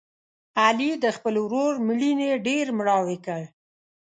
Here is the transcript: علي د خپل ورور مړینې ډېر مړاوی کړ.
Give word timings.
علي 0.63 0.91
د 1.03 1.05
خپل 1.15 1.35
ورور 1.45 1.73
مړینې 1.87 2.29
ډېر 2.47 2.65
مړاوی 2.77 3.17
کړ. 3.25 3.41